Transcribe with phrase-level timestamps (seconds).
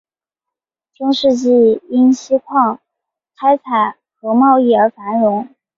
[0.95, 2.79] 中世纪因锡矿
[3.37, 5.47] 开采和贸易而繁荣。